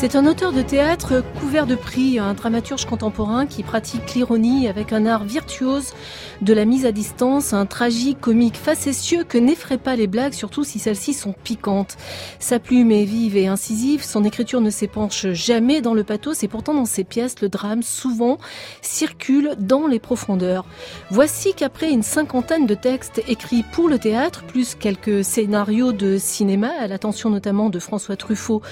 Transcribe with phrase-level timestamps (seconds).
[0.00, 4.92] C'est un auteur de théâtre couvert de prix, un dramaturge contemporain qui pratique l'ironie avec
[4.92, 5.92] un art virtuose
[6.40, 10.62] de la mise à distance, un tragique comique facétieux que n'effraient pas les blagues, surtout
[10.62, 11.96] si celles-ci sont piquantes.
[12.38, 16.48] Sa plume est vive et incisive, son écriture ne s'épanche jamais dans le pathos et
[16.48, 18.38] pourtant dans ses pièces, le drame souvent
[18.82, 20.64] circule dans les profondeurs.
[21.10, 26.70] Voici qu'après une cinquantaine de textes écrits pour le théâtre, plus quelques scénarios de cinéma,
[26.78, 28.62] à l'attention notamment de François Truffaut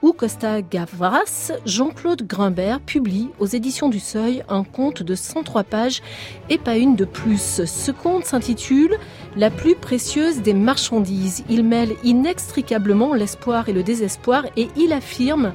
[0.00, 6.02] ou Costa Gavras, Jean-Claude Grimbert publie aux éditions du Seuil un conte de 103 pages
[6.50, 7.64] et pas une de plus.
[7.64, 8.98] Ce conte s'intitule
[9.36, 11.44] La plus précieuse des marchandises.
[11.48, 15.54] Il mêle inextricablement l'espoir et le désespoir et il affirme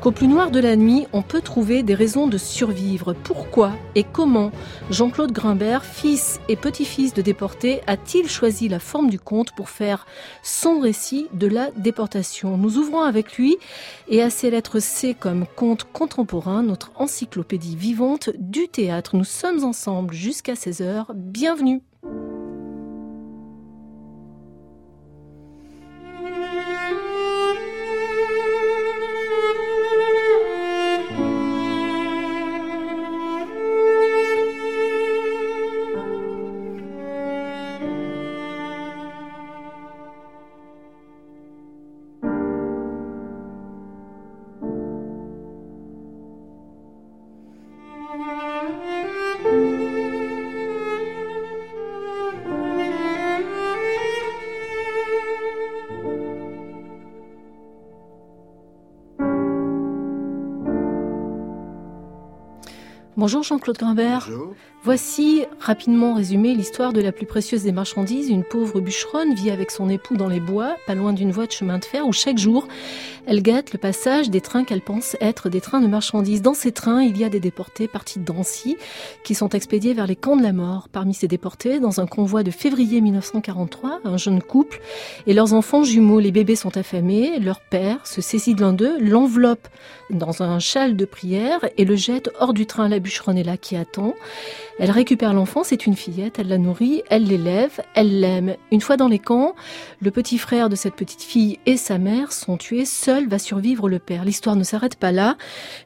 [0.00, 3.12] qu'au plus noir de la nuit, on peut trouver des raisons de survivre.
[3.12, 4.52] Pourquoi et comment
[4.90, 10.06] Jean-Claude Grimbert, fils et petit-fils de déportés, a-t-il choisi la forme du conte pour faire
[10.42, 12.56] son récit de la déportation?
[12.56, 13.56] Nous ouvrons avec lui
[14.08, 19.16] et à ses lettres C comme conte contemporain, notre encyclopédie vivante du théâtre.
[19.16, 21.06] Nous sommes ensemble jusqu'à 16h.
[21.14, 21.82] Bienvenue
[63.28, 64.24] Bonjour Jean-Claude Grimbert.
[64.26, 64.54] Bonjour.
[64.82, 68.30] Voici rapidement résumé l'histoire de la plus précieuse des marchandises.
[68.30, 71.52] Une pauvre bûcheronne vit avec son époux dans les bois, pas loin d'une voie de
[71.52, 72.66] chemin de fer, où chaque jour,
[73.26, 76.40] elle gâte le passage des trains qu'elle pense être des trains de marchandises.
[76.40, 78.78] Dans ces trains, il y a des déportés partis de Dancy
[79.24, 80.88] qui sont expédiés vers les camps de la mort.
[80.88, 84.80] Parmi ces déportés, dans un convoi de février 1943, un jeune couple
[85.26, 86.18] et leurs enfants jumeaux.
[86.18, 87.40] Les bébés sont affamés.
[87.40, 89.68] Leur père se saisit de l'un d'eux, l'enveloppe
[90.08, 92.88] dans un châle de prière et le jette hors du train.
[92.88, 94.14] La bûcheronne est là qui attend.
[94.78, 98.56] Elle récupère l'enfant, c'est une fillette, elle la nourrit, elle l'élève, elle l'aime.
[98.70, 99.54] Une fois dans les camps,
[100.00, 103.88] le petit frère de cette petite fille et sa mère sont tués, seul va survivre
[103.88, 104.24] le père.
[104.24, 105.36] L'histoire ne s'arrête pas là,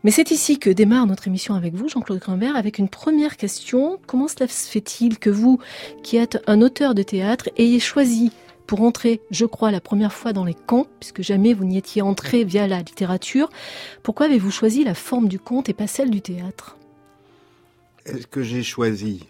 [0.05, 3.99] mais c'est ici que démarre notre émission avec vous, Jean-Claude Grimbert, avec une première question.
[4.07, 5.59] Comment cela se fait-il que vous,
[6.03, 8.33] qui êtes un auteur de théâtre, ayez choisi
[8.67, 12.01] pour entrer, je crois, la première fois dans les camps, puisque jamais vous n'y étiez
[12.01, 13.51] entré via la littérature,
[14.03, 16.79] pourquoi avez-vous choisi la forme du conte et pas celle du théâtre?
[18.07, 19.29] Est-ce que j'ai choisi?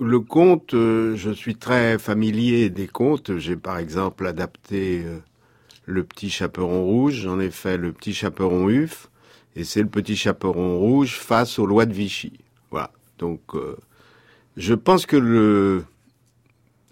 [0.00, 3.36] Le conte, euh, je suis très familier des contes.
[3.38, 5.18] J'ai par exemple adapté euh,
[5.86, 9.10] Le Petit Chaperon Rouge, j'en ai fait Le Petit Chaperon Uf,
[9.56, 12.32] et c'est Le Petit Chaperon Rouge face aux lois de Vichy.
[12.70, 12.92] Voilà.
[13.18, 13.76] Donc, euh,
[14.56, 15.84] je pense que le...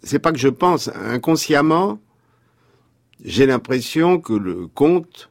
[0.03, 2.01] C'est pas que je pense, inconsciemment,
[3.25, 5.31] j'ai l'impression que le conte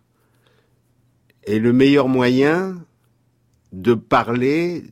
[1.43, 2.75] est le meilleur moyen
[3.73, 4.83] de parler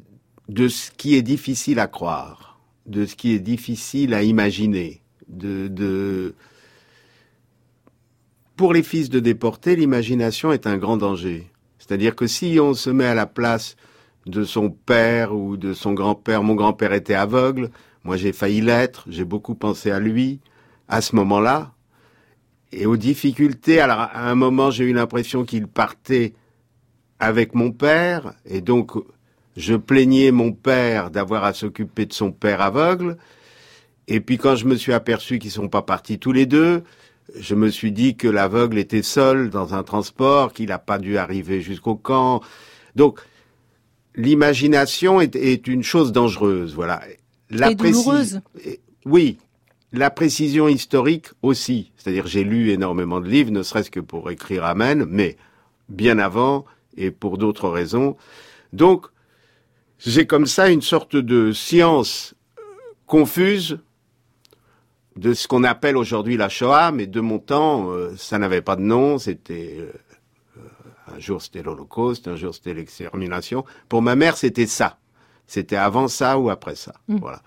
[0.49, 2.52] de ce qui est difficile à croire,
[2.85, 6.35] de ce qui est difficile à imaginer, de, de...
[8.55, 11.49] Pour les fils de déportés, l'imagination est un grand danger.
[11.79, 13.75] C'est-à-dire que si on se met à la place
[14.25, 17.71] de son père ou de son grand-père, mon grand-père était aveugle,
[18.03, 20.39] moi j'ai failli l'être, j'ai beaucoup pensé à lui
[20.87, 21.73] à ce moment-là,
[22.71, 23.79] et aux difficultés.
[23.79, 26.33] Alors à un moment j'ai eu l'impression qu'il partait
[27.19, 28.91] avec mon père, et donc
[29.55, 33.17] je plaignais mon père d'avoir à s'occuper de son père aveugle.
[34.07, 36.83] Et puis quand je me suis aperçu qu'ils sont pas partis tous les deux,
[37.37, 41.17] je me suis dit que l'aveugle était seul dans un transport, qu'il n'a pas dû
[41.17, 42.41] arriver jusqu'au camp.
[42.95, 43.19] Donc
[44.15, 47.01] l'imagination est, est, une chose dangereuse, voilà.
[47.49, 48.41] La et douloureuse.
[49.05, 49.37] Oui,
[49.91, 51.91] la précision historique aussi.
[51.97, 55.37] C'est-à-dire j'ai lu énormément de livres, ne serait-ce que pour écrire Amen, mais
[55.89, 56.65] bien avant
[56.97, 58.17] et pour d'autres raisons.
[58.73, 59.07] Donc
[60.05, 62.35] j'ai comme ça une sorte de science
[63.05, 63.79] confuse
[65.15, 68.75] de ce qu'on appelle aujourd'hui la Shoah, mais de mon temps, euh, ça n'avait pas
[68.75, 69.91] de nom, c'était euh,
[71.15, 73.63] un jour c'était l'Holocauste, un jour c'était l'extermination.
[73.89, 74.97] Pour ma mère, c'était ça.
[75.45, 76.93] C'était avant ça ou après ça.
[77.07, 77.17] Mm.
[77.17, 77.41] Voilà.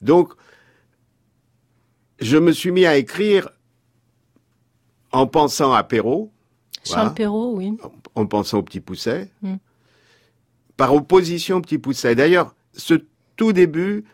[0.00, 0.32] Donc,
[2.20, 3.48] je me suis mis à écrire
[5.12, 6.30] en pensant à Perrault,
[6.84, 7.10] Charles Voilà.
[7.14, 7.76] Perrault, oui.
[8.14, 9.56] en pensant au Petit Pousset, Mm.
[10.76, 12.14] Par opposition au Petit Pousset.
[12.14, 12.94] D'ailleurs, ce
[13.36, 14.04] tout début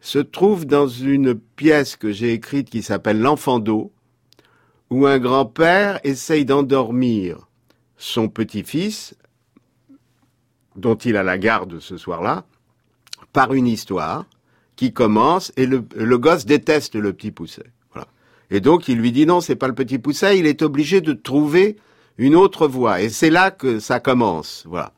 [0.00, 3.92] se trouve dans une pièce que j'ai écrite qui s'appelle L'enfant d'eau,
[4.90, 7.48] où un grand-père essaye d'endormir
[7.96, 9.14] son petit-fils,
[10.76, 12.44] dont il a la garde ce soir-là,
[13.32, 14.26] par une histoire
[14.76, 17.70] qui commence et le, le gosse déteste le petit pousset.
[17.92, 18.08] Voilà.
[18.50, 21.12] Et donc il lui dit non, c'est pas le petit pousset, il est obligé de
[21.12, 21.76] trouver
[22.18, 23.00] une autre voie.
[23.00, 24.64] Et c'est là que ça commence.
[24.66, 24.92] Voilà.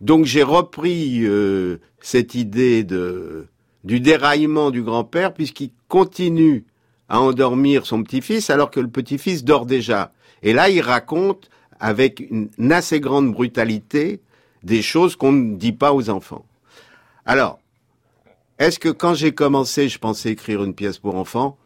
[0.00, 3.46] Donc j'ai repris euh, cette idée de
[3.84, 6.64] du déraillement du grand-père puisqu'il continue
[7.08, 10.12] à endormir son petit-fils alors que le petit-fils dort déjà.
[10.42, 11.48] Et là, il raconte
[11.78, 14.20] avec une, une assez grande brutalité
[14.64, 16.44] des choses qu'on ne dit pas aux enfants.
[17.24, 17.60] Alors,
[18.58, 21.56] est-ce que quand j'ai commencé, je pensais écrire une pièce pour enfants,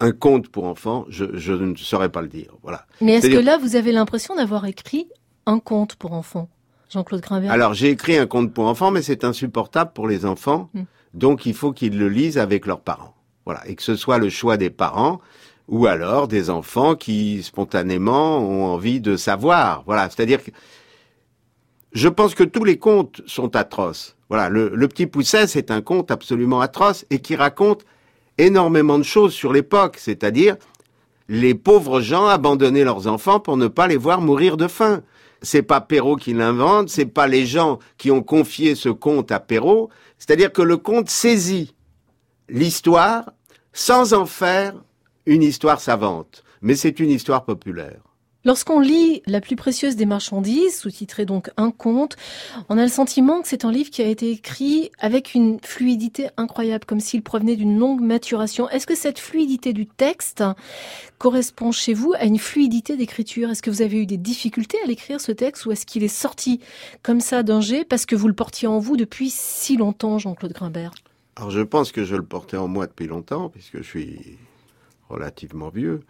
[0.00, 2.52] un conte pour enfants, je, je ne saurais pas le dire.
[2.62, 2.86] Voilà.
[3.00, 5.08] Mais est-ce que là, vous avez l'impression d'avoir écrit
[5.46, 6.48] un conte pour enfants?
[6.88, 10.70] Jean-Claude Grimbert Alors, j'ai écrit un conte pour enfants, mais c'est insupportable pour les enfants.
[10.74, 10.82] Mm.
[11.14, 13.14] Donc, il faut qu'ils le lisent avec leurs parents.
[13.44, 13.66] Voilà.
[13.66, 15.20] Et que ce soit le choix des parents
[15.68, 19.82] ou alors des enfants qui, spontanément, ont envie de savoir.
[19.86, 20.08] Voilà.
[20.08, 20.50] C'est-à-dire que
[21.92, 24.16] je pense que tous les contes sont atroces.
[24.28, 24.48] Voilà.
[24.48, 27.84] Le, le Petit Pousset, c'est un conte absolument atroce et qui raconte
[28.38, 29.96] énormément de choses sur l'époque.
[29.98, 30.56] C'est-à-dire,
[31.28, 35.02] les pauvres gens abandonnaient leurs enfants pour ne pas les voir mourir de faim.
[35.42, 39.40] C'est pas Perrault qui l'invente, c'est pas les gens qui ont confié ce conte à
[39.40, 39.90] Perrault.
[40.18, 41.74] C'est-à-dire que le conte saisit
[42.48, 43.30] l'histoire
[43.72, 44.74] sans en faire
[45.26, 46.42] une histoire savante.
[46.62, 48.00] Mais c'est une histoire populaire.
[48.44, 52.16] Lorsqu'on lit La plus précieuse des marchandises, sous-titré donc Un conte,
[52.68, 56.28] on a le sentiment que c'est un livre qui a été écrit avec une fluidité
[56.36, 58.68] incroyable, comme s'il provenait d'une longue maturation.
[58.70, 60.44] Est-ce que cette fluidité du texte
[61.18, 63.50] correspond chez vous à une fluidité d'écriture?
[63.50, 66.08] Est-ce que vous avez eu des difficultés à l'écrire ce texte ou est-ce qu'il est
[66.08, 66.60] sorti
[67.02, 70.52] comme ça d'un jet parce que vous le portiez en vous depuis si longtemps, Jean-Claude
[70.52, 70.92] Grimbert?
[71.34, 74.38] Alors je pense que je le portais en moi depuis longtemps, puisque je suis
[75.08, 76.00] relativement vieux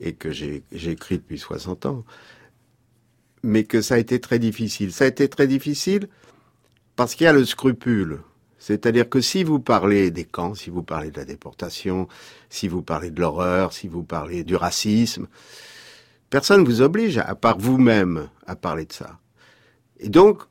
[0.00, 2.04] et que j'ai écrit depuis 60 ans.
[3.42, 4.92] Mais que ça a été très difficile.
[4.92, 6.08] Ça a été très difficile
[6.96, 8.20] parce qu'il y a le scrupule.
[8.58, 12.08] C'est-à-dire que si vous parlez des camps, si vous parlez de la déportation,
[12.50, 15.28] si vous parlez de l'horreur, si vous parlez du racisme,
[16.28, 19.18] personne ne vous oblige, à part vous-même, à parler de ça.
[19.98, 20.42] Et donc,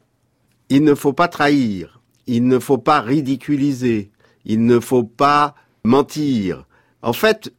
[0.70, 4.12] il ne faut pas trahir, il ne faut pas ridiculiser,
[4.44, 5.54] il ne faut pas
[5.84, 6.66] mentir.
[7.04, 7.54] En fait,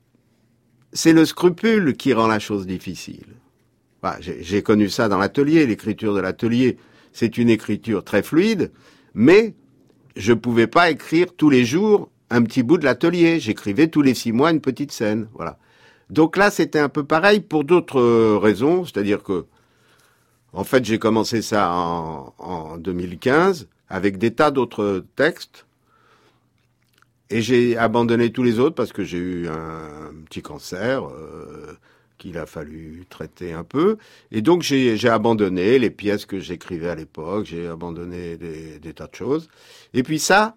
[0.93, 3.27] c'est le scrupule qui rend la chose difficile.
[4.21, 6.79] J'ai connu ça dans l'atelier, l'écriture de l'atelier.
[7.13, 8.73] C'est une écriture très fluide,
[9.15, 9.55] mais
[10.17, 13.41] je pouvais pas écrire tous les jours un petit bout de l'atelier.
[13.41, 15.29] J'écrivais tous les six mois une petite scène.
[15.35, 15.59] Voilà.
[16.09, 19.47] Donc là, c'était un peu pareil pour d'autres euh, raisons, c'est-à-dire que,
[20.53, 25.67] en fait, j'ai commencé ça en, en 2015 avec des tas d'autres textes.
[27.31, 31.77] Et j'ai abandonné tous les autres parce que j'ai eu un petit cancer euh,
[32.19, 33.99] qu'il a fallu traiter un peu.
[34.33, 39.07] Et donc j'ai abandonné les pièces que j'écrivais à l'époque, j'ai abandonné des, des tas
[39.07, 39.49] de choses.
[39.95, 40.57] Et puis ça,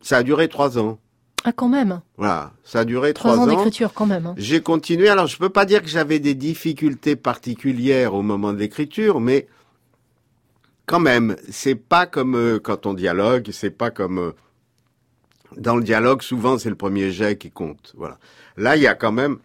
[0.00, 0.98] ça a duré trois ans.
[1.44, 3.54] Ah quand même, Voilà, ça a duré trois trois, ans ans.
[3.54, 4.26] d'écriture quand même.
[4.26, 4.34] hein.
[4.36, 5.08] J'ai continué.
[5.08, 9.46] Alors, je peux pas dire que j'avais des difficultés particulières au moment de l'écriture, mais
[10.86, 14.32] quand même, c'est pas comme euh, quand on dialogue, c'est pas comme euh,
[15.56, 16.22] dans le dialogue.
[16.22, 17.94] Souvent, c'est le premier jet qui compte.
[17.96, 18.18] Voilà.
[18.56, 19.38] Là, il y a quand même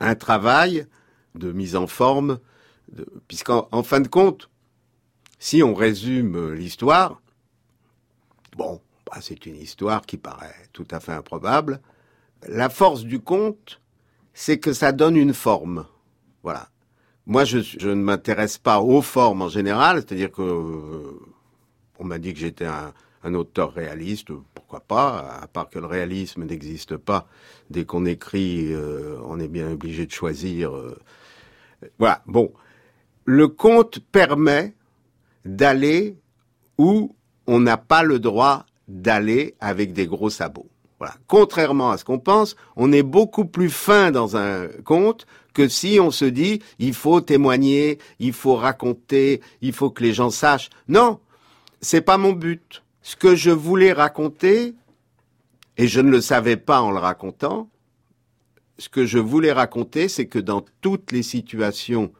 [0.00, 0.86] un travail
[1.34, 2.38] de mise en forme,
[3.28, 4.48] puisqu'en en fin de compte,
[5.38, 7.20] si on résume euh, l'histoire,
[8.56, 11.80] bon, bah, c'est une histoire qui paraît tout à fait improbable.
[12.48, 13.80] La force du conte,
[14.32, 15.86] c'est que ça donne une forme.
[16.42, 16.68] Voilà.
[17.26, 21.20] Moi, je, je ne m'intéresse pas aux formes en général, c'est-à-dire que euh,
[21.98, 22.92] on m'a dit que j'étais un,
[23.26, 27.26] un auteur réaliste, pourquoi pas, à part que le réalisme n'existe pas.
[27.70, 30.74] Dès qu'on écrit, euh, on est bien obligé de choisir.
[30.74, 30.96] euh,
[31.98, 32.22] voilà.
[32.26, 32.52] Bon,
[33.24, 34.74] le conte permet
[35.44, 36.16] d'aller
[36.78, 37.14] où
[37.46, 40.68] on n'a pas le droit d'aller avec des gros sabots.
[40.98, 41.14] Voilà.
[41.26, 45.98] Contrairement à ce qu'on pense, on est beaucoup plus fin dans un conte que si
[46.00, 50.70] on se dit il faut témoigner, il faut raconter, il faut que les gens sachent.
[50.88, 51.18] Non,
[51.80, 52.82] c'est pas mon but.
[53.06, 54.74] Ce que je voulais raconter,
[55.76, 57.70] et je ne le savais pas en le racontant,
[58.78, 62.12] ce que je voulais raconter, c'est que dans toutes les situations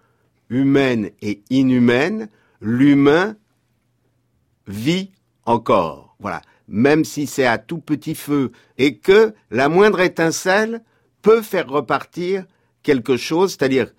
[0.49, 2.29] humaines et inhumaines,
[2.61, 3.35] l'humain
[4.69, 5.11] vit
[5.45, 6.15] encore.
[6.21, 6.41] Voilà.
[6.69, 10.85] Même si c'est à tout petit feu et que la moindre étincelle
[11.21, 12.45] peut faire repartir
[12.85, 13.93] quelque chose, c'est-à-dire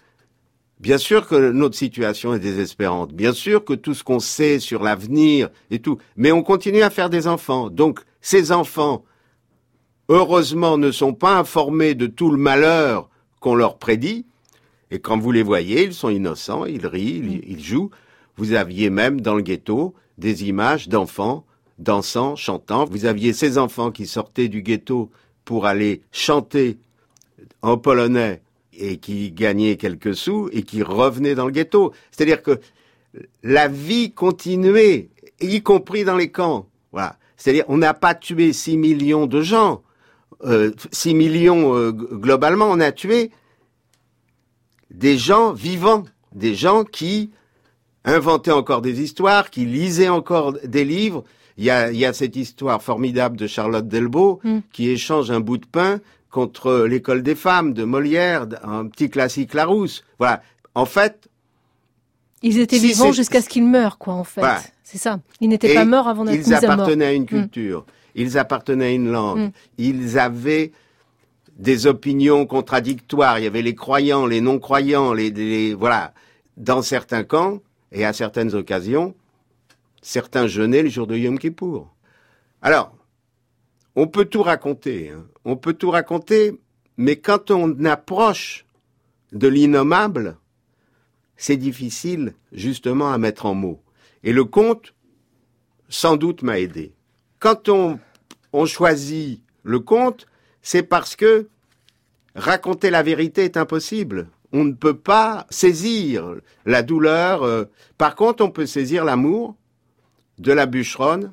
[0.80, 4.84] Bien sûr que notre situation est désespérante, bien sûr que tout ce qu'on sait sur
[4.84, 7.72] l'avenir et tout, mais on continue à faire des enfants.
[7.72, 9.04] Donc ces enfants,
[10.08, 14.26] heureusement, ne sont pas informés de tout le malheur qu'on leur prédit,
[14.92, 17.90] et quand vous les voyez, ils sont innocents, ils rient, ils, jouent.
[18.38, 21.46] Vous aviez même dans le ghetto des images d'enfants
[21.78, 22.86] dansant, chantant.
[22.86, 25.12] Vous aviez ces enfants qui sortaient du ghetto
[25.44, 26.78] pour aller chanter
[27.62, 28.42] en polonais
[28.78, 31.94] et qui gagnaient quelques sous et qui revenaient dans le ghetto.
[32.12, 32.60] C'est-à-dire que
[33.44, 35.10] la vie continuait,
[35.42, 36.70] y compris dans les camps.
[36.92, 37.18] Voilà.
[37.36, 39.84] C'est-à-dire on n'a pas tué 6 millions de gens.
[40.44, 43.32] Euh, 6 millions euh, globalement, on a tué
[44.92, 47.32] des gens vivants, des gens qui
[48.06, 51.24] inventaient encore des histoires, qui lisaient encore des livres.
[51.58, 54.60] Il y a, il y a cette histoire formidable de Charlotte Delbo Mm.
[54.72, 59.54] qui échange un bout de pain contre l'école des femmes de Molière, un petit classique
[59.54, 60.04] Larousse.
[60.20, 60.42] Voilà.
[60.76, 61.30] En fait,
[62.44, 64.42] Ils étaient Si, vivants jusqu'à ce qu'ils meurent, quoi, en fait.
[64.42, 64.62] Voilà.
[64.84, 65.20] C'est ça.
[65.42, 66.72] Ils n'étaient pas morts avant d'être ils mis à mort.
[66.72, 69.52] appartenaient à une culture, ils appartenaient à une langue, Mm.
[69.80, 70.72] ils avaient
[71.58, 73.40] des opinions contradictoires.
[73.40, 76.14] Il y avait les croyants, les non-croyants, les, les- voilà.
[76.58, 77.60] Dans certains camps
[77.92, 79.16] et à certaines occasions,
[80.02, 81.92] certains jeûnaient le jour de Yom Kippour.
[82.62, 82.94] Alors,
[83.98, 85.26] on peut tout raconter, hein.
[85.44, 86.62] on peut tout raconter,
[86.98, 88.68] mais quand on approche
[89.32, 90.38] de l'innommable,
[91.36, 93.82] c'est difficile justement à mettre en mots.
[94.24, 94.94] Et le conte,
[95.90, 96.94] sans doute, m'a aidé.
[97.40, 98.00] Quand on,
[98.54, 100.28] on choisit le conte,
[100.62, 101.50] c'est parce que
[102.36, 104.30] raconter la vérité est impossible.
[104.52, 106.36] On ne peut pas saisir
[106.68, 107.42] la douleur.
[107.42, 107.66] euh.
[107.98, 109.56] Par contre, on peut saisir l'amour
[110.38, 111.32] de la bûcheronne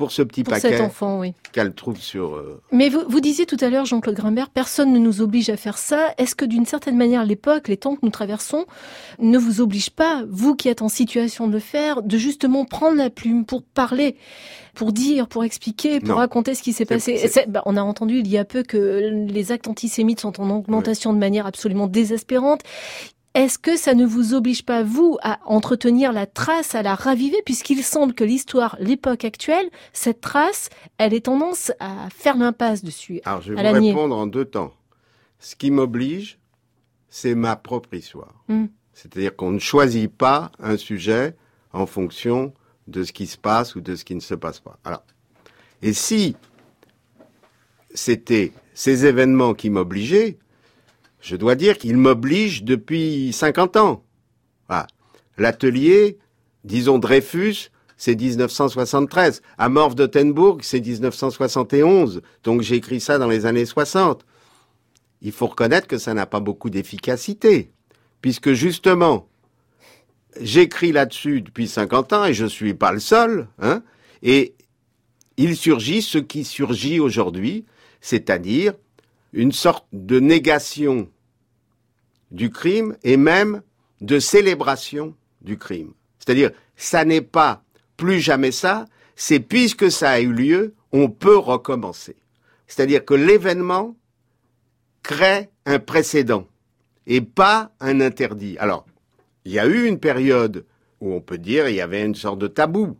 [0.00, 1.34] pour ce petit Pour paquet cet enfant, oui.
[1.52, 2.34] qu'elle trouve sur...
[2.36, 5.58] euh, Mais vous, vous disiez tout à l'heure, Jean-Claude Grimbert, personne ne nous oblige à
[5.58, 6.14] faire ça.
[6.16, 8.64] Est-ce que d'une certaine manière, l'époque, les temps que nous traversons,
[9.18, 12.96] ne vous oblige pas, vous qui êtes en situation de le faire, de justement prendre
[12.96, 14.16] la plume pour parler,
[14.72, 16.16] pour dire, pour expliquer, pour Non.
[16.16, 17.30] raconter ce qui s'est passé?
[17.48, 21.12] bah, On a entendu il y a peu que les actes antisémites sont en augmentation
[21.12, 22.62] de manière absolument désespérante.
[23.34, 27.40] Est-ce que ça ne vous oblige pas, vous, à entretenir la trace, à la raviver,
[27.44, 30.68] puisqu'il semble que l'histoire, l'époque actuelle, cette trace,
[30.98, 33.20] elle ait tendance à faire l'impasse dessus.
[33.24, 34.72] Alors, je vais à vous répondre en deux temps.
[35.38, 36.38] Ce qui m'oblige,
[37.08, 38.34] c'est ma propre histoire.
[38.48, 38.66] Mm.
[38.94, 41.36] C'est-à-dire qu'on ne choisit pas un sujet
[41.72, 42.52] en fonction
[42.88, 44.78] de ce qui se passe ou de ce qui ne se passe pas.
[44.84, 45.04] Alors,
[45.82, 46.36] et si
[47.94, 50.38] c'était ces événements qui m'obligeaient,
[51.20, 54.04] je dois dire qu'ils m'obligent depuis 50 ans.
[54.68, 54.86] Voilà.
[55.36, 56.18] L'atelier,
[56.64, 59.42] disons Dreyfus, c'est 1973.
[59.58, 62.22] Amorphe d'Ottenbourg, c'est 1971.
[62.42, 64.24] Donc j'ai écrit ça dans les années 60.
[65.22, 67.72] Il faut reconnaître que ça n'a pas beaucoup d'efficacité.
[68.22, 69.28] Puisque justement,
[70.40, 73.48] j'écris là-dessus depuis 50 ans et je suis pas le seul.
[73.58, 73.82] Hein,
[74.22, 74.54] et
[75.36, 77.64] il surgit ce qui surgit aujourd'hui,
[78.00, 78.74] c'est-à-dire
[79.32, 81.08] une sorte de négation
[82.30, 83.62] du crime et même
[84.00, 85.92] de célébration du crime.
[86.18, 87.62] C'est-à-dire, ça n'est pas
[87.96, 92.16] plus jamais ça, c'est puisque ça a eu lieu, on peut recommencer.
[92.66, 93.96] C'est-à-dire que l'événement
[95.02, 96.46] crée un précédent
[97.06, 98.56] et pas un interdit.
[98.58, 98.86] Alors,
[99.44, 100.64] il y a eu une période
[101.00, 102.96] où on peut dire il y avait une sorte de tabou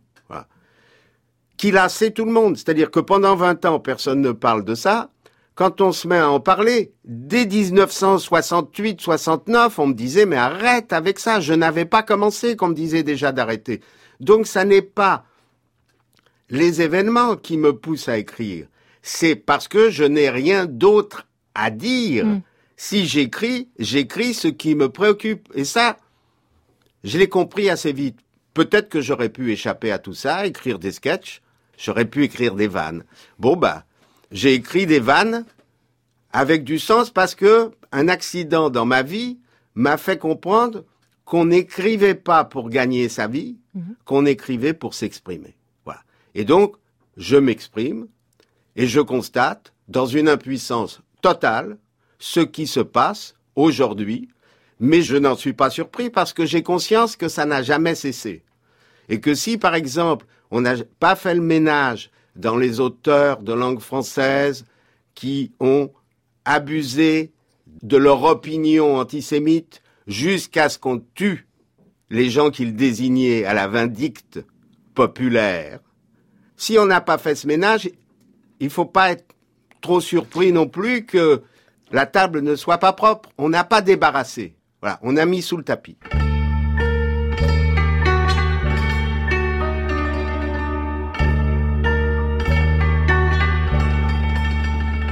[1.57, 2.57] qui lassait tout le monde.
[2.57, 5.10] C'est-à-dire que pendant 20 ans, personne ne parle de ça.
[5.55, 11.19] Quand on se met à en parler, dès 1968-69, on me disait mais arrête avec
[11.19, 13.81] ça, je n'avais pas commencé qu'on me disait déjà d'arrêter.
[14.19, 15.25] Donc ça n'est pas
[16.49, 18.65] les événements qui me poussent à écrire,
[19.01, 22.25] c'est parce que je n'ai rien d'autre à dire.
[22.25, 22.41] Mm.
[22.77, 25.49] Si j'écris, j'écris ce qui me préoccupe.
[25.53, 25.97] Et ça,
[27.03, 28.19] je l'ai compris assez vite.
[28.53, 31.41] Peut-être que j'aurais pu échapper à tout ça, écrire des sketchs,
[31.77, 33.03] j'aurais pu écrire des vannes.
[33.39, 33.85] Bon bah,
[34.31, 35.45] j'ai écrit des vannes
[36.31, 39.39] avec du sens parce que un accident dans ma vie
[39.75, 40.83] m'a fait comprendre
[41.25, 43.95] qu'on n'écrivait pas pour gagner sa vie, Mhm.
[44.05, 45.55] qu'on écrivait pour s'exprimer.
[45.85, 46.01] Voilà.
[46.35, 46.75] Et donc,
[47.17, 48.07] je m'exprime
[48.75, 51.77] et je constate, dans une impuissance totale,
[52.19, 54.29] ce qui se passe aujourd'hui,
[54.79, 58.43] mais je n'en suis pas surpris parce que j'ai conscience que ça n'a jamais cessé.
[59.09, 63.53] Et que si, par exemple, on n'a pas fait le ménage dans les auteurs de
[63.53, 64.65] langue française
[65.15, 65.91] qui ont
[66.45, 67.31] abusé
[67.81, 71.47] de leur opinion antisémite jusqu'à ce qu'on tue
[72.09, 74.43] les gens qu'ils désignaient à la vindicte
[74.93, 75.79] populaire.
[76.57, 77.89] Si on n'a pas fait ce ménage,
[78.59, 79.25] il faut pas être
[79.81, 81.41] trop surpris non plus que
[81.91, 83.29] la table ne soit pas propre.
[83.37, 84.55] On n'a pas débarrassé.
[84.81, 85.97] Voilà, on a mis sous le tapis.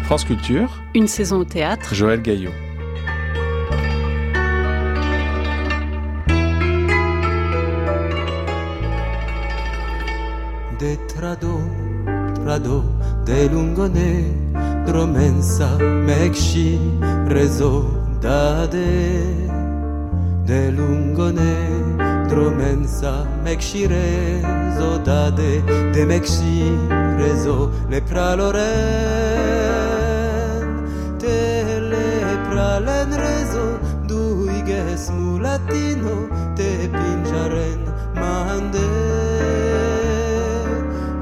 [0.09, 1.93] France Culture, Une saison au théâtre.
[1.93, 2.49] Joël Gaillot.
[10.79, 11.59] de trado,
[12.43, 12.83] trado,
[13.23, 14.33] de lungone,
[14.87, 16.79] dromensa, mekshi,
[17.27, 17.85] rezo,
[18.19, 19.21] dade,
[20.47, 21.53] de lungone,
[22.27, 25.61] dromensa, mekshi, rezo, dade,
[25.93, 26.63] de mekshi,
[27.19, 29.48] rezo, le praloren,
[32.59, 37.81] le pralen rezo, duiges mulatino, te pinjaren,
[38.15, 38.87] mande.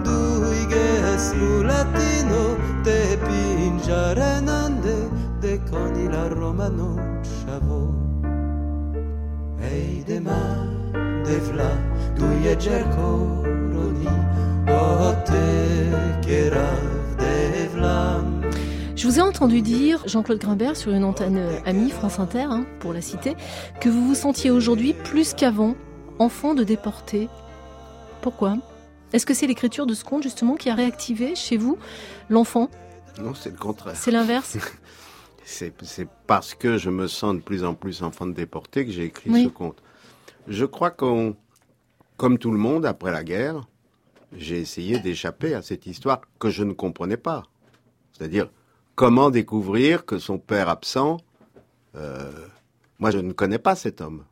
[0.04, 4.98] Duiges mulatino te pinjarenande
[5.42, 7.94] de coni la romano chavo
[9.62, 10.42] Ei de ma
[11.26, 11.72] de vla
[12.16, 14.08] duie gercoroni
[14.68, 15.46] o te
[16.26, 16.97] vlam
[19.08, 22.66] Je vous ai entendu dire, Jean-Claude Grimbert, sur une antenne euh, amie, France Inter, hein,
[22.82, 23.38] pour la citer,
[23.80, 25.78] que vous vous sentiez aujourd'hui plus qu'avant
[26.20, 27.30] enfant de déporté.
[28.22, 28.58] Pourquoi?
[29.14, 31.78] Est-ce que c'est l'écriture de ce conte, justement, qui a réactivé chez vous
[32.30, 32.70] l'enfant?
[33.22, 33.96] Non, c'est le contraire.
[33.96, 34.58] C'est l'inverse
[35.46, 38.92] C'est c'est parce que je me sens de plus en plus enfant de déporté que
[38.92, 39.46] j'ai écrit Oui.
[39.46, 39.82] ce conte.
[40.50, 41.38] Je crois qu'on,
[42.18, 43.70] comme tout le monde après la guerre,
[44.36, 47.44] j'ai essayé d'échapper à cette histoire que je ne comprenais pas.
[48.12, 48.50] C'est-à-dire,
[48.98, 51.18] comment découvrir que son père absent,
[51.96, 52.32] euh,
[53.00, 54.24] moi je ne connais pas cet homme.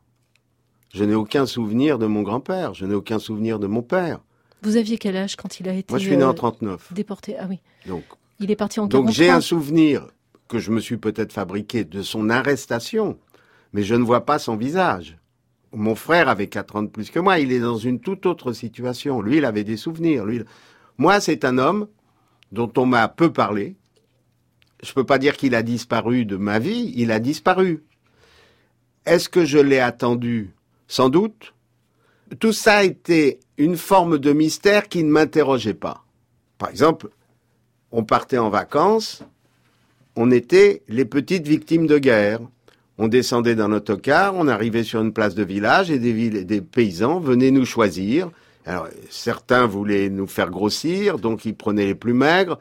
[0.92, 4.20] Je n'ai aucun souvenir de mon grand-père, je n'ai aucun souvenir de mon père.
[4.62, 6.92] Vous aviez quel âge quand il a été Moi je suis né euh, en 39.
[6.92, 7.36] déporté?
[7.38, 8.02] Ah oui, Donc
[8.40, 9.12] il est parti en Donc 43.
[9.12, 10.08] j'ai un souvenir
[10.48, 13.18] que je me suis peut-être fabriqué de son arrestation,
[13.72, 15.16] mais je ne vois pas son visage.
[15.72, 18.52] Mon frère avait 4 ans de plus que moi, il est dans une toute autre
[18.52, 19.20] situation.
[19.22, 20.24] Lui, il avait des souvenirs.
[20.24, 20.44] Lui, il-
[20.98, 21.86] Moi, c'est un homme
[22.50, 23.76] dont on m'a peu parlé.
[24.86, 27.82] Je peux pas dire qu'il a disparu de ma vie, il a disparu.
[29.04, 30.50] Est-ce que je l'ai attendu?
[30.86, 31.54] Sans doute.
[32.38, 36.04] Tout ça était une forme de mystère qui ne m'interrogeait pas.
[36.58, 37.08] Par exemple,
[37.90, 39.22] on partait en vacances,
[40.14, 42.40] on était les petites victimes de guerre.
[42.98, 47.50] On descendait d'un autocar, on arrivait sur une place de village et des paysans venaient
[47.50, 48.30] nous choisir.
[48.64, 52.58] Alors, certains voulaient nous faire grossir, donc ils prenaient les plus maigres.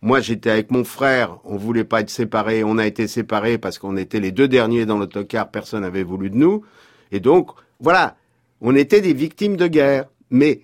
[0.00, 3.78] Moi, j'étais avec mon frère, on voulait pas être séparés, on a été séparés parce
[3.78, 6.64] qu'on était les deux derniers dans l'autocar, personne n'avait voulu de nous.
[7.10, 8.16] Et donc, voilà,
[8.60, 10.06] on était des victimes de guerre.
[10.30, 10.62] Mais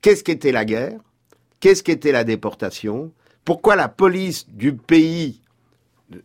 [0.00, 0.98] qu'est-ce qu'était la guerre?
[1.60, 3.12] Qu'est-ce qu'était la déportation?
[3.44, 5.40] Pourquoi la police du pays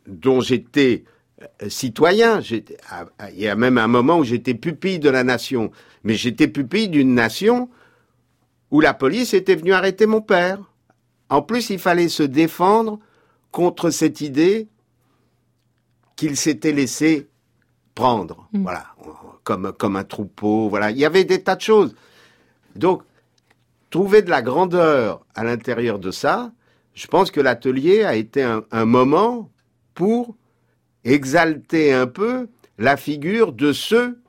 [0.08, 1.03] dont j'étais
[1.41, 5.71] euh, citoyen, il y a même un moment où j'étais pupille de la nation,
[6.03, 7.69] mais j'étais pupille d'une nation
[8.71, 10.60] où la police était venue arrêter mon père.
[11.30, 13.00] En plus, il fallait se défendre
[13.52, 14.68] contre cette idée
[16.16, 17.28] qu'il s'était laissé
[17.96, 18.63] prendre, Mm.
[18.63, 18.86] voilà,
[19.44, 20.92] comme, comme un troupeau, voilà.
[20.92, 21.96] Il y avait des tas de choses.
[22.76, 23.02] Donc,
[23.90, 26.52] trouver de la grandeur à l'intérieur de ça,
[26.94, 29.50] je pense que l'atelier a été un, un moment
[29.94, 30.36] pour
[31.04, 34.20] exalter un peu la figure de ceux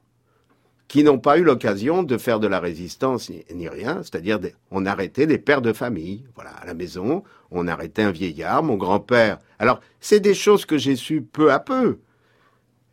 [0.88, 5.26] qui n'ont pas eu l'occasion de faire de la résistance ni, rien, c'est-à-dire on arrêtait
[5.26, 9.38] des pères de famille, voilà, à la maison, on arrêtait un vieillard, mon grand-père.
[9.58, 11.98] Alors, c'est des choses que j'ai su peu à peu.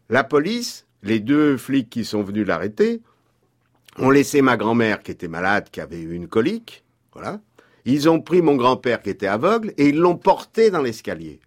[0.09, 3.01] La police, les deux flics qui sont venus l'arrêter,
[3.97, 7.39] ont laissé ma grand-mère qui était malade, qui avait eu une colique, voilà.
[7.85, 11.39] Ils ont pris mon grand-père qui était aveugle et ils l'ont porté dans l'escalier.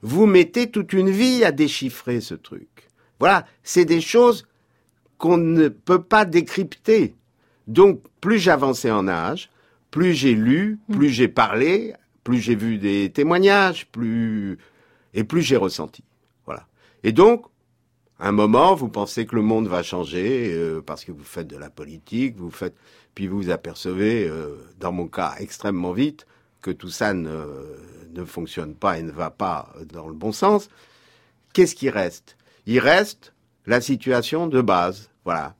[0.00, 2.88] Vous mettez toute une vie à déchiffrer ce truc.
[3.18, 4.46] Voilà, c'est des choses
[5.18, 7.14] qu'on ne peut pas décrypter.
[7.66, 9.50] Donc, plus j'avançais en âge,
[9.90, 14.58] plus j'ai lu, plus j'ai parlé, plus j'ai vu des témoignages, plus
[15.14, 16.04] et plus j'ai ressenti.
[16.46, 16.66] Voilà.
[17.02, 17.46] Et donc,
[18.18, 21.46] à un moment, vous pensez que le monde va changer euh, parce que vous faites
[21.46, 22.74] de la politique, vous faites,
[23.14, 26.26] puis vous vous apercevez, euh, dans mon cas, extrêmement vite,
[26.60, 27.44] que tout ça ne,
[28.12, 30.68] ne fonctionne pas et ne va pas dans le bon sens.
[31.52, 32.36] Qu'est-ce qui reste?
[32.66, 33.32] Il reste
[33.68, 35.10] la situation de base.
[35.24, 35.54] Voilà.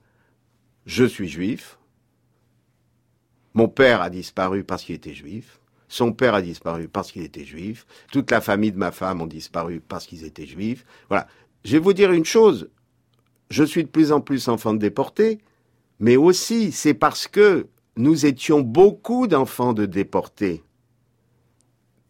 [0.85, 1.77] Je suis juif.
[3.53, 5.59] Mon père a disparu parce qu'il était juif.
[5.87, 7.85] Son père a disparu parce qu'il était juif.
[8.11, 10.85] Toute la famille de ma femme ont disparu parce qu'ils étaient juifs.
[11.07, 11.27] Voilà.
[11.63, 12.69] Je vais vous dire une chose.
[13.49, 15.39] Je suis de plus en plus enfant de déporté,
[15.99, 20.63] mais aussi c'est parce que nous étions beaucoup d'enfants de déportés,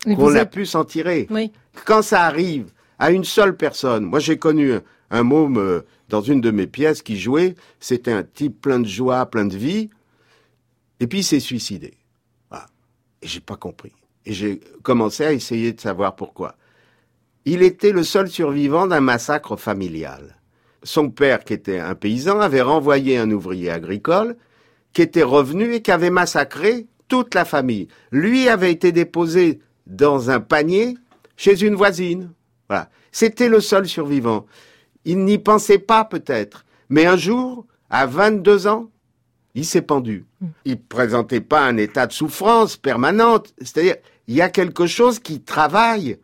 [0.03, 1.27] qu'on a êtes- pu s'en tirer.
[1.29, 1.51] Oui.
[1.85, 4.73] Quand ça arrive à une seule personne, moi j'ai connu
[5.09, 8.87] un, môme euh, dans une de mes pièces qui jouait, c'était un type plein de
[8.87, 9.89] joie, plein de vie,
[10.99, 11.93] et puis il s'est suicidé.
[12.49, 12.67] Voilà.
[13.21, 13.93] Et j'ai pas compris.
[14.25, 16.55] Et j'ai commencé à essayer de savoir pourquoi.
[17.45, 20.35] Il était le seul survivant d'un massacre familial.
[20.83, 24.35] Son père, qui était un paysan, avait renvoyé un ouvrier agricole
[24.93, 27.87] qui était revenu et qui avait massacré toute la famille.
[28.11, 30.95] Lui avait été déposé dans un panier
[31.35, 32.31] chez une voisine.
[32.69, 32.89] Voilà.
[33.11, 34.45] C'était le seul survivant.
[35.09, 38.91] Il n'y pensait pas peut-être, mais un jour, à 22 ans,
[39.55, 40.27] il s'est pendu.
[40.65, 43.51] Il présentait pas un état de souffrance permanente.
[43.57, 43.95] C'est-à-dire,
[44.27, 46.19] il y a quelque chose qui travaille.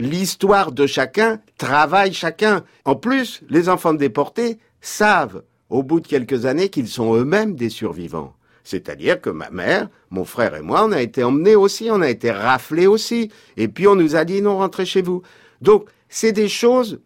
[0.00, 2.64] L'histoire de chacun travaille chacun.
[2.84, 7.70] En plus, les enfants déportés savent, au bout de quelques années, qu'ils sont eux-mêmes des
[7.70, 8.34] survivants.
[8.64, 12.10] C'est-à-dire que ma mère, mon frère et moi, on a été emmenés aussi, on a
[12.10, 13.30] été raflés aussi.
[13.56, 15.22] Et puis on nous a dit non, rentrez chez vous.
[15.60, 16.98] Donc, c'est des choses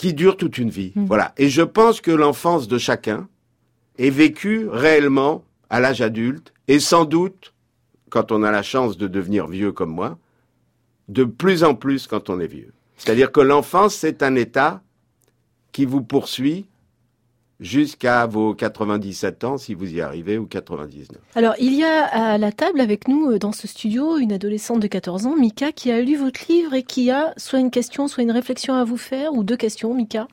[0.00, 0.94] qui durent toute une vie.
[0.96, 1.34] Voilà.
[1.36, 3.28] Et je pense que l'enfance de chacun
[3.98, 7.52] est vécue réellement à l'âge adulte et sans doute,
[8.08, 10.16] quand on a la chance de devenir vieux comme moi,
[11.08, 12.72] de plus en plus quand on est vieux.
[12.96, 14.80] C'est-à-dire que l'enfance, c'est un état
[15.70, 16.66] qui vous poursuit
[17.60, 21.20] jusqu'à vos 97 ans, si vous y arrivez, ou 99.
[21.34, 24.80] Alors, il y a à la table avec nous, euh, dans ce studio, une adolescente
[24.80, 28.08] de 14 ans, Mika, qui a lu votre livre et qui a soit une question,
[28.08, 30.26] soit une réflexion à vous faire, ou deux questions, Mika.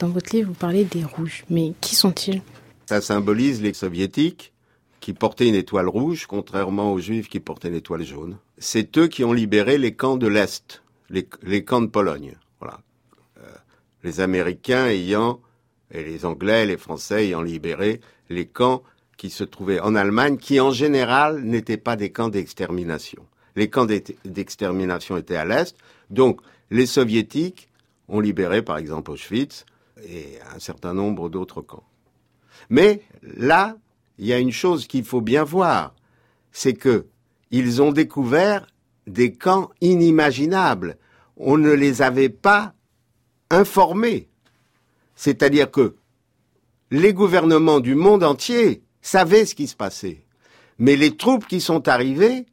[0.00, 1.44] Dans votre livre, vous parlez des rouges.
[1.50, 2.42] Mais qui sont-ils?
[2.86, 4.52] Ça symbolise les soviétiques
[5.00, 8.38] qui portaient une étoile rouge, contrairement aux juifs qui portaient une étoile jaune.
[8.56, 12.36] C'est eux qui ont libéré les camps de l'Est, les, les camps de Pologne.
[12.58, 12.80] Voilà.
[13.38, 13.50] Euh,
[14.02, 15.40] les Américains ayant,
[15.90, 18.82] et les Anglais, les Français ayant libéré les camps
[19.16, 23.24] qui se trouvaient en Allemagne, qui en général n'étaient pas des camps d'extermination.
[23.56, 25.76] Les camps d'ex- d'extermination étaient à l'Est,
[26.10, 27.68] donc les Soviétiques
[28.08, 29.64] ont libéré par exemple Auschwitz
[30.08, 31.84] et un certain nombre d'autres camps.
[32.70, 33.76] Mais là,
[34.18, 35.94] il y a une chose qu'il faut bien voir,
[36.50, 37.06] c'est que
[37.50, 38.66] ils ont découvert
[39.06, 40.96] des camps inimaginables.
[41.36, 42.74] On ne les avait pas
[43.50, 44.28] informés.
[45.16, 45.96] C'est-à-dire que
[46.90, 50.24] les gouvernements du monde entier savaient ce qui se passait.
[50.78, 52.46] Mais les troupes qui sont arrivées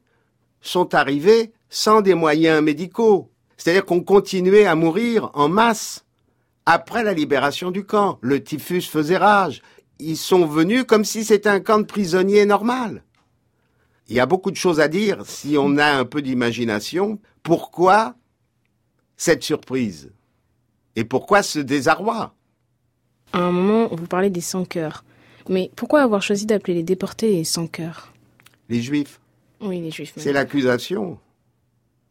[0.60, 3.30] sont arrivées sans des moyens médicaux.
[3.56, 6.04] C'est-à-dire qu'on continuait à mourir en masse
[6.66, 8.18] après la libération du camp.
[8.20, 9.62] Le typhus faisait rage.
[9.98, 13.04] Ils sont venus comme si c'était un camp de prisonniers normal.
[14.08, 17.20] Il y a beaucoup de choses à dire si on a un peu d'imagination.
[17.42, 18.14] Pourquoi
[19.16, 20.12] cette surprise?
[20.96, 22.34] Et pourquoi ce désarroi?
[23.32, 25.04] À un moment, vous parlez des sans-cœurs.
[25.48, 28.12] Mais pourquoi avoir choisi d'appeler les déportés les sans-cœurs?
[28.68, 29.20] Les Juifs,
[29.60, 30.12] Oui, les juifs.
[30.16, 31.18] c'est l'accusation.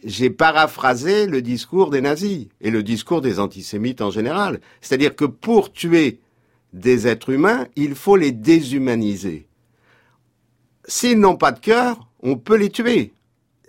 [0.03, 4.59] J'ai paraphrasé le discours des nazis et le discours des antisémites en général.
[4.81, 6.19] C'est-à-dire que pour tuer
[6.73, 9.47] des êtres humains, il faut les déshumaniser.
[10.85, 13.13] S'ils n'ont pas de cœur, on peut les tuer.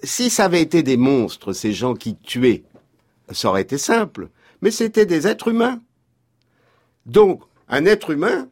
[0.02, 2.62] Si ça avait été des monstres, ces gens qui tuaient,
[3.30, 4.30] ça aurait été simple.
[4.62, 5.80] Mais c'était des êtres humains.
[7.06, 8.48] Donc, un être humain,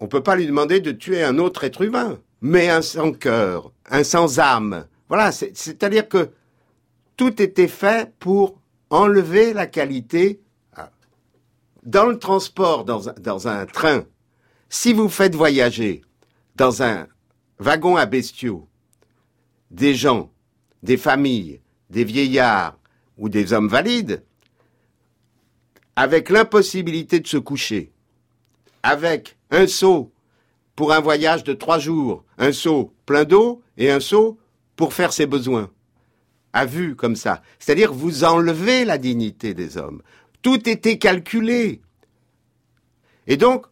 [0.00, 3.12] on ne peut pas lui demander de tuer un autre être humain, mais un sans
[3.12, 4.86] cœur, un sans âme.
[5.08, 6.30] Voilà, c'est- c'est-à-dire que
[7.16, 8.58] tout était fait pour
[8.90, 10.40] enlever la qualité.
[10.74, 10.90] Ah.
[11.84, 14.04] Dans le transport, dans dans un train,
[14.68, 16.02] si vous faites voyager
[16.56, 17.06] dans un
[17.58, 18.68] wagon à bestiaux
[19.70, 20.30] des gens,
[20.82, 22.78] des familles, des vieillards
[23.18, 24.24] ou des hommes valides,
[25.96, 27.92] avec l'impossibilité de se coucher,
[28.82, 30.12] avec un seau
[30.74, 34.38] pour un voyage de trois jours, un seau plein d'eau et un seau
[34.76, 35.70] pour faire ses besoins,
[36.52, 37.42] à vue comme ça.
[37.58, 40.02] C'est-à-dire vous enlevez la dignité des hommes.
[40.40, 41.82] Tout était calculé.
[43.26, 43.66] Et donc,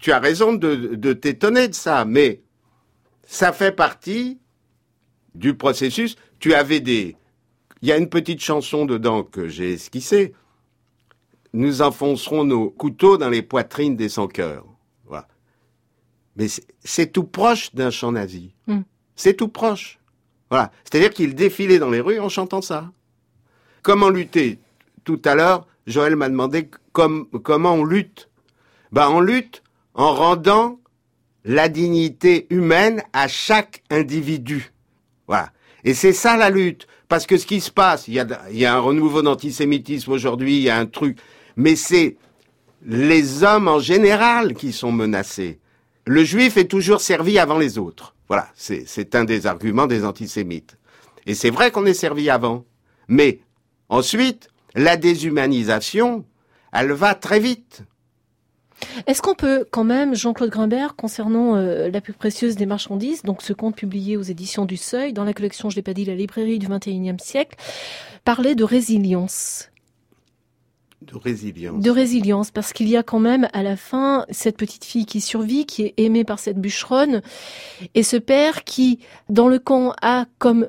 [0.00, 2.42] tu as raison de, t'étonner de ça, mais
[3.26, 4.38] ça fait partie
[5.34, 6.16] du processus.
[6.40, 7.16] Tu avais des...
[7.80, 10.34] Il y a une petite chanson dedans que j'ai esquissée.
[11.54, 14.66] Nous enfoncerons nos couteaux dans les poitrines des sans-cœurs.
[15.06, 15.28] Voilà.
[16.36, 16.48] Mais
[16.82, 18.52] c'est- tout proche d'un chant nazi.
[18.66, 18.80] Mm.
[19.14, 20.00] C'est tout proche.
[20.50, 20.72] Voilà.
[20.82, 22.90] C'est-à-dire qu'il défilait dans les rues en chantant ça.
[23.82, 24.58] Comment lutter?
[25.04, 28.28] Tout à l'heure, Joël m'a demandé com- comment on lutte.
[28.90, 29.62] Ben, on lutte
[29.94, 30.80] en rendant
[31.44, 34.72] la dignité humaine à chaque individu.
[35.28, 35.52] Voilà.
[35.84, 36.88] Et c'est ça la lutte.
[37.06, 40.10] Parce que ce qui se passe, il y a, il y a un renouveau d'antisémitisme
[40.10, 41.18] aujourd'hui, il y a un truc.
[41.56, 42.16] Mais c'est
[42.86, 45.58] les hommes en général qui sont menacés.
[46.06, 48.14] le juif est toujours servi avant les autres.
[48.28, 50.76] Voilà, c'est un des arguments des antisémites.
[51.26, 52.64] Et c'est vrai qu'on est servi avant.
[53.08, 53.40] Mais
[53.88, 56.24] ensuite, la déshumanisation,
[56.72, 57.82] elle va très vite.
[59.06, 63.42] Est-ce qu'on peut quand même, Jean-Claude Grimbert, concernant euh, la plus précieuse des marchandises, donc
[63.42, 66.14] ce conte publié aux éditions du Seuil, dans la collection, je l'ai pas dit, la
[66.14, 67.56] librairie du 21e siècle,
[68.24, 69.70] parler de résilience?
[71.06, 71.82] De résilience.
[71.82, 75.20] De résilience, parce qu'il y a quand même à la fin cette petite fille qui
[75.20, 77.22] survit, qui est aimée par cette bûcheronne,
[77.94, 80.68] et ce père qui, dans le camp, a comme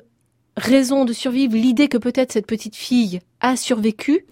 [0.56, 4.26] raison de survivre l'idée que peut-être cette petite fille a survécu,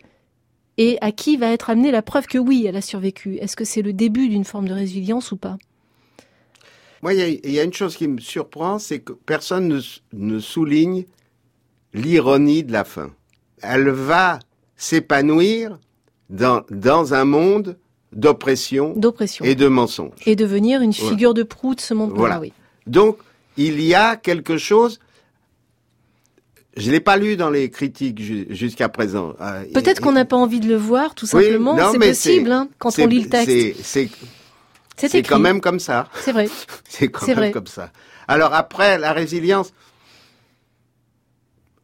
[0.76, 3.36] et à qui va être amenée la preuve que oui, elle a survécu.
[3.36, 5.56] Est-ce que c'est le début d'une forme de résilience ou pas?
[7.02, 9.68] Moi, il y, a- il y a une chose qui me surprend, c'est que personne
[9.68, 9.80] ne,
[10.12, 11.04] ne souligne
[11.92, 13.12] l'ironie de la fin.
[13.62, 14.38] Elle va
[14.76, 15.78] s'épanouir
[16.30, 17.76] dans, dans un monde
[18.12, 18.94] d'oppression
[19.42, 20.12] et de mensonges.
[20.26, 21.10] Et devenir une Voilà.
[21.10, 22.40] figure de proue de ce monde Voilà.
[22.40, 22.52] oui.
[22.86, 23.18] Donc,
[23.56, 25.00] il y a quelque chose.
[26.76, 29.34] Je l'ai pas lu dans les critiques ju- jusqu'à présent.
[29.40, 31.76] Euh, Peut-être et- qu'on n'a pas envie de le voir, tout Oui, simplement.
[31.76, 33.76] non, c'est possible, hein, quand on lit le texte.
[33.82, 34.08] c'est-
[35.22, 36.08] quand même comme ça.
[36.20, 36.48] C'est vrai.
[36.88, 37.50] C'est quand même vrai.
[37.52, 37.90] comme ça.
[38.26, 39.72] Alors après, la résilience.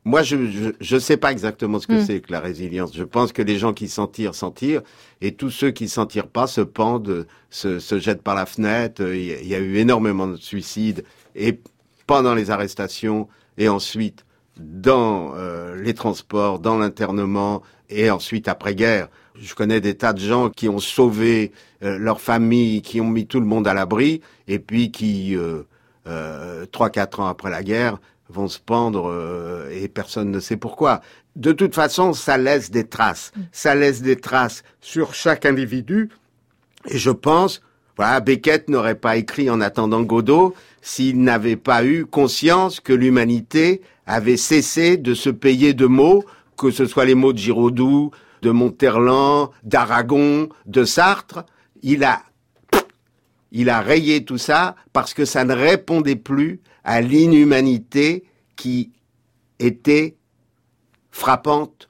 [0.05, 2.05] Moi, je je, je sais pas exactement ce que Hmm.
[2.07, 2.97] c'est que la résilience.
[2.97, 4.83] Je pense que les gens qui s'en tirent, s'en tirent,
[5.21, 9.03] et tous ceux qui s'en tirent pas se pendent, se, se jettent par la fenêtre.
[9.13, 11.05] Il y, a- eu énormément de suicides,
[11.37, 11.61] et
[12.07, 14.25] pendant les arrestations, et ensuite
[14.57, 19.09] dans euh, les transports, dans l'internement, et ensuite après-guerre.
[19.39, 23.27] Je connais des tas de gens qui ont sauvé euh, leur famille, qui ont mis
[23.27, 25.63] tout le monde à l'abri, et puis qui, euh,
[26.07, 27.99] euh, trois, quatre ans après la guerre,
[28.31, 31.01] vont se pendre euh, et personne ne sait pourquoi.
[31.37, 33.33] De toute façon, ça laisse des traces.
[33.53, 36.11] Ça laisse des traces sur chaque individu.
[36.89, 37.63] Et je pense,
[37.97, 43.83] voilà, Beckett n'aurait pas écrit en attendant Godot s'il n'avait pas eu conscience que l'humanité
[44.07, 46.25] avait cessé de se payer de mots,
[46.57, 48.11] que ce soit les mots de Giraudoux,
[48.43, 51.45] de Monterland, d'Aragon, de Sartre.
[51.83, 52.23] Il a
[53.53, 58.25] il a rayé tout ça parce que ça ne répondait plus à l'inhumanité
[58.57, 58.91] qui
[59.59, 60.17] était
[61.11, 61.89] frappante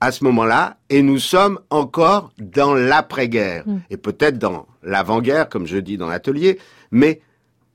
[0.00, 3.78] à ce moment-là, et nous sommes encore dans l'après-guerre, Mm.
[3.90, 6.58] et peut-être dans l'avant-guerre, comme je dis dans l'atelier,
[6.90, 7.20] mais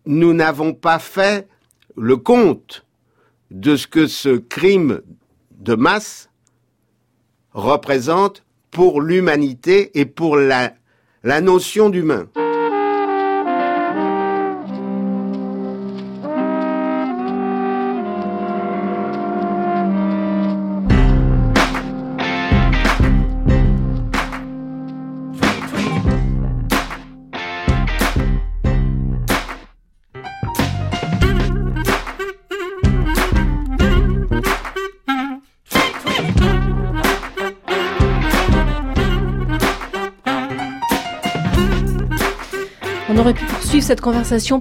[0.06, 1.48] nous n'avons pas fait
[1.98, 2.86] le compte
[3.50, 5.02] de ce que ce crime
[5.52, 6.30] de masse
[7.54, 10.74] représente pour l'humanité et pour la,
[11.24, 12.28] la notion d'humain.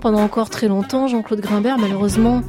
[0.01, 1.79] Pendant encore très longtemps, Jean-Claude Grimbert.
[1.79, 2.43] Malheureusement,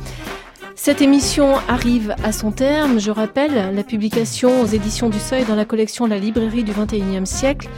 [0.75, 2.99] cette émission arrive à son terme.
[2.99, 7.25] Je rappelle la publication aux éditions du Seuil dans la collection La librairie du 21e
[7.25, 7.69] siècle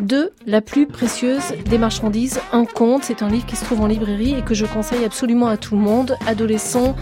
[0.00, 3.04] de La plus précieuse des marchandises, un conte.
[3.04, 5.76] C'est un livre qui se trouve en librairie et que je conseille absolument à tout
[5.76, 6.96] le monde, adolescents,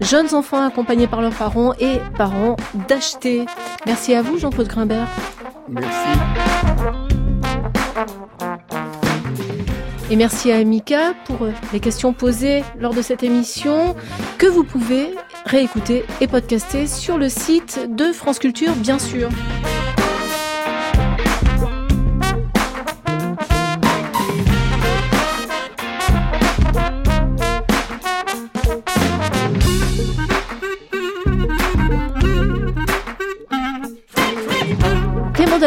[0.00, 2.56] jeunes enfants accompagnés par leurs parents et parents,
[2.88, 3.46] d'acheter.
[3.86, 5.08] Merci à vous, Jean-Claude Grimbert.
[5.68, 7.09] Merci.
[10.10, 13.94] Et merci à Amika pour euh, les questions posées lors de cette émission
[14.38, 19.28] que vous pouvez réécouter et podcaster sur le site de France Culture, bien sûr.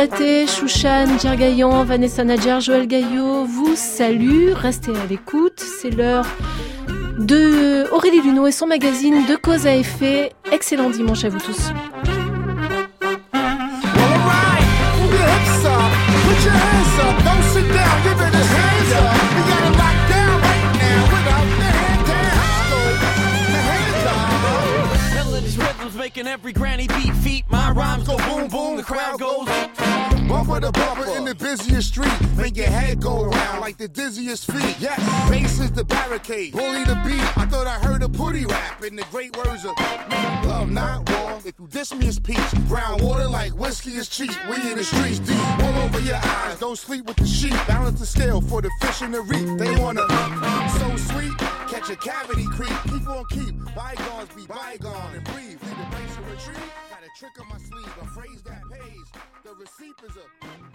[0.03, 4.51] Chouchan, Gaillan, Vanessa Nadjar, Joël Gaillot vous salue.
[4.51, 5.61] Restez à l'écoute.
[5.61, 6.25] C'est l'heure
[7.19, 10.33] de Aurélie Luneau et son magazine de cause à effet.
[10.51, 11.71] Excellent dimanche à vous tous.
[25.95, 27.45] Making every granny beat feet.
[27.49, 29.47] My rhymes go boom boom, the crowd goes.
[30.61, 32.13] To in the busiest street.
[32.37, 34.75] Make your head go around like the dizziest feet.
[34.79, 36.53] Yes, bass is the barricade.
[36.53, 37.37] Bully the beat.
[37.37, 39.75] I thought I heard a putty rap in the great words of
[40.45, 41.39] love, not war.
[41.43, 42.53] If you diss me, it's peace.
[42.69, 44.31] Brown water like whiskey is cheap.
[44.47, 45.59] We in the streets deep.
[45.59, 46.59] All over your eyes.
[46.59, 47.55] Don't sleep with the sheep.
[47.67, 49.57] Balance the scale for the fish in the reef.
[49.57, 50.05] They wanna
[50.77, 51.35] so sweet.
[51.67, 52.77] Catch a cavity creep.
[52.83, 53.55] Keep on keep.
[53.75, 55.57] Bygones be bygone and breathe.
[55.63, 56.69] Leave the base of retreat.
[56.91, 57.93] Got a trick on my sleeve.
[58.01, 58.05] A
[59.63, 60.72] receipt is a